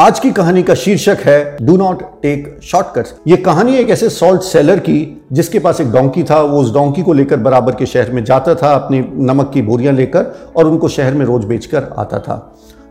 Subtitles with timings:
[0.00, 4.42] आज की कहानी का शीर्षक है डू नॉट टेक शॉर्टकट्स ये कहानी एक ऐसे सॉल्ट
[4.42, 8.12] सेलर की, जिसके पास एक डोंकी था, वो उस डोंकी को लेकर बराबर के शहर
[8.12, 12.18] में जाता था, अपनी नमक की बोरियाँ लेकर और उनको शहर में रोज बेचकर आता
[12.18, 12.36] था।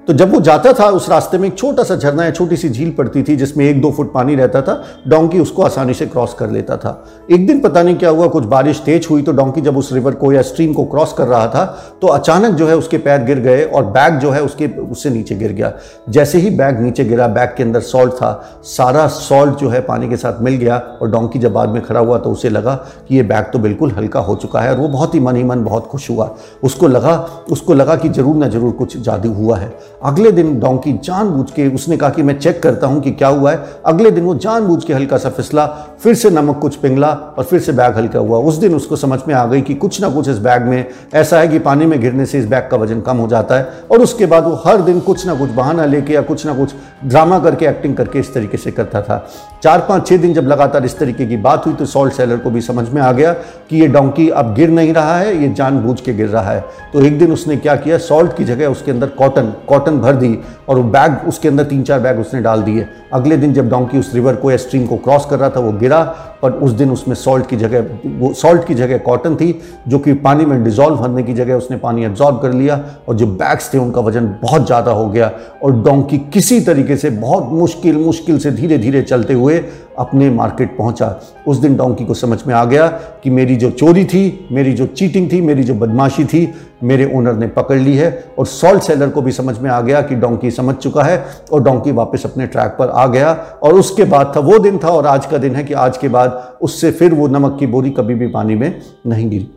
[0.08, 2.70] तो जब वो जाता था उस रास्ते में एक छोटा सा झरना या छोटी सी
[2.70, 4.74] झील पड़ती थी जिसमें एक दो फुट पानी रहता था,
[5.08, 6.92] डोंकी उसको आसानी से क्रॉस कर लेता था।
[7.32, 10.14] एक दिन पता नहीं क्या हुआ, कुछ बारिश तेज हुई तो डोंकी जब उस रिवर
[10.14, 11.66] को या स्ट्रीम को क्रॉस कर रहा था
[12.02, 15.36] तो अचानक जो है उसके पैर गिर गए और बैग जो है उसके, उससे नीचे
[15.36, 15.74] गिर गया।
[16.10, 20.10] जैसे ही बैग नीचे गिरा, बैग के अंदर सॉल्ट था, सारा सॉल्ट जो है पानी
[20.10, 22.76] के साथ मिल गया और डोंकी जब बाद में खड़ा हुआ तो उसे लगा
[23.08, 25.44] कि ये बैग तो बिल्कुल हल्का हो चुका है और वो बहुत ही मन ही
[25.44, 26.32] मन बहुत खुश हुआ।
[26.64, 27.18] उसको लगा
[27.52, 31.68] उसको लगा कि ज़रूर ना ज़रूर कुछ जादू हुआ है। अगले दिन डोंकी जानबूझ के
[31.68, 34.84] उसने कहा कि मैं चेक करता हूँ कि क्या हुआ है। अगले दिन वो जानबूझ
[34.84, 35.66] के हल्का सा फिसला,
[36.02, 39.20] फिर से नमक कुछ पिंगला और फिर से बैग हल्का हुआ। उस दिन उसको समझ
[39.28, 42.00] में आ गई कि कुछ ना कुछ इस बैग में, ऐसा है कि पानी में
[42.02, 44.82] गिरने से इस बैग का वज़न कम हो जाता है और उसके बाद वो हर
[44.82, 46.74] दिन कुछ ना कुछ बहाना लेके या कुछ ना कुछ
[47.06, 49.18] ड्रामा करके एक्टिंग करके इस तरीके से करता था।
[49.64, 52.50] चार पाँच छः दिन जब लगातार इस तरीके की बात हुई तो सॉल्ट सेलर को
[52.50, 53.34] भी समझ में आ गया
[53.70, 57.02] कि ये डोंकी अब गिर नहीं रहा है, ये जानबूझ के गिर रहा है। तो
[57.02, 60.38] एक दिन उसने क्या किया सॉल्ट की जगह उसके अंदर कॉटन कॉटन भर दी
[60.70, 64.00] और वो बैग उसके अंदर तीन चार बैग उसने डाल दिए। अगले दिन जब डोंकी
[64.00, 66.04] उस रिवर को, या स्ट्रीम को क्रॉस कर रहा था, वो गिरा
[66.42, 67.86] पर उस दिन उसमें सॉल्ट की जगह,
[68.20, 71.78] वो सॉल्ट की जगह कॉटन थी, जो कि पानी में डिजॉल्व होने की जगह उसने
[71.78, 75.32] पानी एब्जॉर्ब कर लिया और जो बैग्स थे उनका वज़न बहुत ज़्यादा हो गया।
[75.64, 79.58] और डोंकी किसी तरीके से बहुत मुश्किल मुश्किल से धीरे धीरे चलते हुए
[80.00, 82.88] अपने मार्केट पहुँचा। उस दिन डोंकी को समझ में आ गया
[83.24, 86.48] कि मेरी जो चोरी थी, मेरी जो चीटिंग थी, मेरी जो बदमाशी थी,
[86.84, 88.10] मेरे ओनर ने पकड़ ली है
[88.40, 91.64] और सॉल्ट सेलर को भी समझ में आ गया कि डोंकी समझ चुका है और
[91.64, 95.08] डोंकी वापस अपने ट्रैक पर आ गया और उसके बाद था, वो दिन था और
[95.08, 98.16] आज का दिन है कि आज के बाद उससे फिर वो नमक की बोरी कभी
[98.16, 99.52] भी पानी में नहीं गिरी।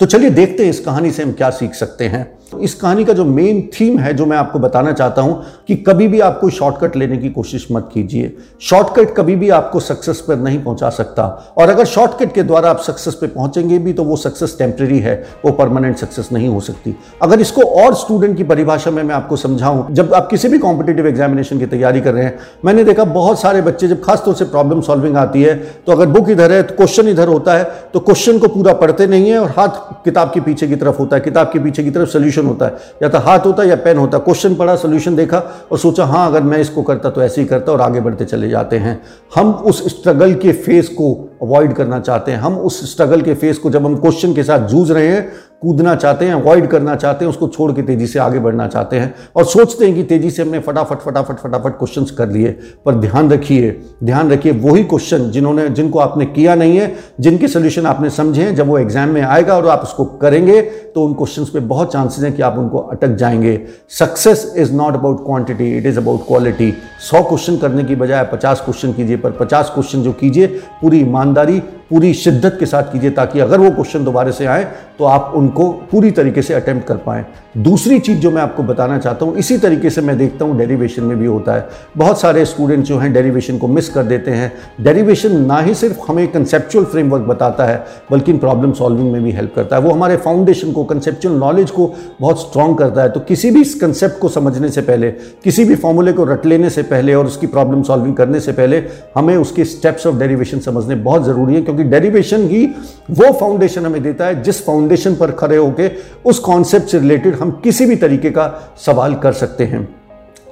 [0.00, 3.12] तो चलिए देखते हैं इस कहानी से हम क्या सीख सकते हैं। इस कहानी का
[3.12, 6.50] जो मेन थीम है, जो मैं आपको बताना चाहता हूँ कि कभी भी आप कोई
[6.50, 11.24] शॉर्टकट लेने की कोशिश मत कीजिए। शॉर्टकट कभी भी आपको सक्सेस पर नहीं पहुँचा सकता।
[11.58, 15.14] और अगर शॉर्टकट के द्वारा आप सक्सेस पे पहुँचेंगे भी तो वो सक्सेस टेम्प्रेरी है,
[15.44, 19.36] वो परमानेंट सक्सेस नहीं हो सकती। अगर इसको और स्टूडेंट की परिभाषा में मैं आपको
[19.36, 23.40] समझाऊं, जब आप किसी भी कॉम्पिटेटिव एग्जामिनेशन की तैयारी कर रहे हैं, मैंने देखा बहुत
[23.40, 25.54] सारे बच्चे, जब खासतौर से प्रॉब्लम सॉल्विंग आती है
[25.86, 29.06] तो अगर बुक इधर है तो क्वेश्चन इधर होता है तो क्वेश्चन को पूरा पढ़ते
[29.06, 31.90] नहीं है और हाथ किताब के पीछे की तरफ़ होता है, किताब के पीछे की
[31.90, 34.76] तरफ़ सोल्यूशन होता है। या तो हाथ होता है या पेन होता है। क्वेश्चन पढ़ा
[34.76, 35.38] सोल्यूशन देखा
[35.72, 38.48] और सोचा हाँ अगर मैं इसको करता तो ऐसे ही करता और आगे बढ़ते चले
[38.48, 39.00] जाते हैं।
[39.34, 41.12] हम उस स्ट्रगल के फेस को
[41.42, 44.68] अवॉइड करना चाहते हैं। हम उस स्ट्रगल के फेस को जब हम क्वेश्चन के साथ
[44.68, 45.32] जूझ रहे हैं
[45.62, 48.98] कूदना चाहते हैं अवॉइड करना चाहते हैं, उसको छोड़ के तेज़ी से आगे बढ़ना चाहते
[48.98, 52.50] हैं और सोचते हैं कि तेज़ी से हमने फटाफट फटाफट फटाफट क्वेश्चन कर लिए।
[52.86, 53.70] पर ध्यान रखिए
[54.04, 58.54] ध्यान रखिए वही क्वेश्चन जिन्होंने, जिनको आपने किया नहीं है, जिनके सोल्यूशन आपने समझे हैं,
[58.54, 62.24] जब वो एग्ज़ाम में आएगा और आप उसको करेंगे तो उन क्वेश्चन पे बहुत चांसेस
[62.24, 63.58] हैं कि आप उनको अटक जाएँगे।
[63.98, 68.60] Success is not about quantity it is about quality सौ क्वेश्चन करने की बजाय पचास
[68.60, 70.46] क्वेश्चन कीजिए, पर पचास क्वेश्चन जो कीजिए,
[70.80, 74.64] पूरी ईमानदारी पूरी शिद्दत के साथ कीजिए ताकि अगर वो क्वेश्चन दोबारा से आए
[74.98, 77.24] तो आप उनको पूरी तरीके से अटेम्प्ट कर पाएँ।
[77.58, 81.02] दूसरी चीज़ जो मैं आपको बताना चाहता हूँ, इसी तरीके से मैं देखता हूँ डेरिवेशन
[81.02, 84.52] में भी होता है। बहुत सारे स्टूडेंट जो हैं डेरिवेशन को मिस कर देते हैं।
[84.80, 89.52] डेरिवेशन ना ही सिर्फ़ हमें कंसेप्चुअल फ्रेमवर्क बताता है, बल्कि प्रॉब्लम सॉल्विंग में भी हेल्प
[89.56, 93.50] करता है। वो हमारे फाउंडेशन को कंसेप्चुअल नॉलेज को बहुत स्ट्रॉन्ग करता है। तो किसी
[93.50, 95.10] भी कंसेप्ट को समझने से पहले,
[95.44, 98.82] किसी भी फॉर्मूले को रट लेने से पहले और उसकी प्रॉब्लम सॉल्विंग करने से पहले,
[99.16, 102.64] हमें उसके स्टेप्स ऑफ़ डेरिवेशन समझने बहुत ज़रूरी है, क्योंकि डेरिवेशन ही
[103.10, 107.50] वो फाउंडेशन हमें देता है, जिस फाउंडेशन पर खड़े होकर उस कॉन्सेप्ट से रिलेटेड हम
[107.64, 109.88] किसी भी तरीके का सवाल कर सकते हैं।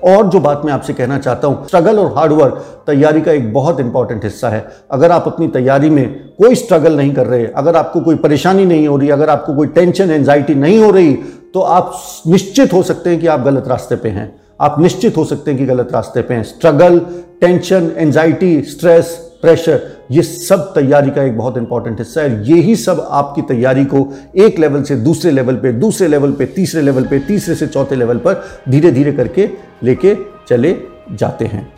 [0.05, 2.55] और जो बात मैं आपसे कहना चाहता हूँ स्ट्रगल और हार्डवर्क
[2.87, 7.15] तैयारी का एक बहुत इंपॉर्टेंट हिस्सा है। अगर आप अपनी तैयारी में कोई स्ट्रगल नहीं
[7.15, 10.79] कर रहे, अगर आपको कोई परेशानी नहीं हो रही, अगर आपको कोई टेंशन एंजाइटी नहीं
[10.79, 11.13] हो रही
[11.55, 11.93] तो आप
[12.27, 15.59] निश्चित हो सकते हैं कि आप गलत रास्ते पे हैं। आप निश्चित हो सकते हैं
[15.61, 16.99] कि गलत रास्ते पे हैं। Struggle
[17.41, 23.07] tension anxiety stress pressure ये सब तैयारी का एक बहुत इंपॉर्टेंट हिस्सा है। यही सब
[23.11, 24.07] आपकी तैयारी को
[24.37, 27.97] एक लेवल से दूसरे लेवल पे, दूसरे लेवल पे, तीसरे लेवल पे, तीसरे से चौथे
[27.97, 29.49] लेवल पर धीरे धीरे करके
[29.83, 30.15] लेके
[30.49, 30.77] चले
[31.13, 31.69] जाते हैं।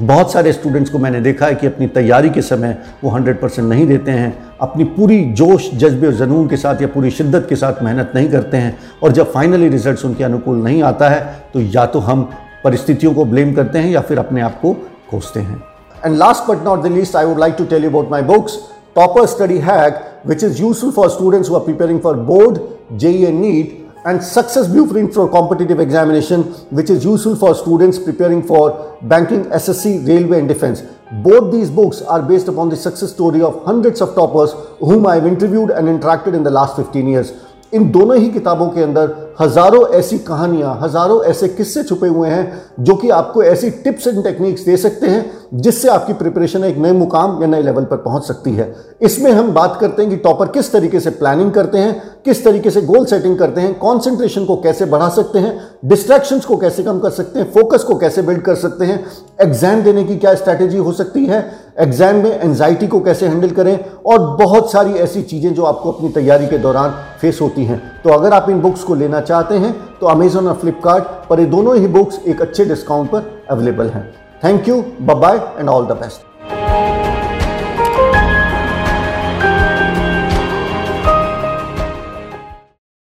[0.00, 3.68] बहुत सारे स्टूडेंट्स को मैंने देखा है कि अपनी तैयारी के समय वो 100 परसेंट
[3.68, 7.56] नहीं देते हैं। अपनी पूरी जोश, जज्बे और जनून के साथ या पूरी शिद्दत के
[7.56, 11.24] साथ मेहनत नहीं करते हैं। और जब फाइनली रिजल्ट्स उनके अनुकूल नहीं आता है
[11.54, 12.30] तो या तो हम
[12.64, 14.72] परिस्थितियों को ब्लेम करते हैं या फिर अपने आप को
[15.10, 15.69] कोसते हैं।
[16.02, 18.56] And last but not the least, I would like to tell you about my books,
[18.94, 23.40] Topper Study Hack, which is useful for students who are preparing for board, JE and
[23.40, 29.44] NEET, and Success Blueprint for competitive examination, which is useful for students preparing for banking,
[29.44, 30.82] SSC, railway and defense.
[31.22, 35.16] Both these books are based upon the success story of hundreds of toppers whom I
[35.16, 37.32] have interviewed and interacted in the last 15 years.
[37.72, 42.62] इन दोनों ही किताबों के अंदर हज़ारों ऐसी कहानियाँ, हज़ारों ऐसे किस्से छुपे हुए हैं
[42.80, 45.24] जो कि आपको ऐसी टिप्स एंड टेक्निक्स दे सकते हैं
[45.54, 49.52] जिससे आपकी प्रिपरेशन एक नए मुकाम या नए लेवल पर पहुँच सकती है। इसमें हम
[49.54, 53.04] बात करते हैं कि टॉपर किस तरीके से प्लानिंग करते हैं किस तरीके से गोल
[53.06, 55.52] सेटिंग करते हैं कॉन्सेंट्रेशन को कैसे बढ़ा सकते हैं
[55.88, 58.98] डिस्ट्रैक्शंस को कैसे कम कर सकते हैं फोकस को कैसे बिल्ड कर सकते हैं
[59.42, 61.40] एग्ज़ाम देने की क्या स्ट्रैटेजी हो सकती है
[61.80, 66.08] एग्ज़ाम में एंजाइटी को कैसे हैंडल करें, और बहुत सारी ऐसी चीज़ें जो आपको अपनी
[66.10, 69.74] तैयारी के दौरान फेस होती हैं। तो अगर आप इन बुक्स को लेना चाहते हैं
[70.00, 74.10] तो अमेजोन और फ्लिपकार्ट पर ये दोनों ही बुक्स एक अच्छे डिस्काउंट पर अवेलेबल हैं।
[74.44, 76.29] Thank you bye and all the best